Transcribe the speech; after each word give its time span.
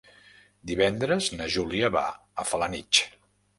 Divendres 0.71 1.27
na 1.35 1.49
Júlia 1.57 1.93
va 1.99 2.05
a 2.45 2.49
Felanitx. 2.55 3.07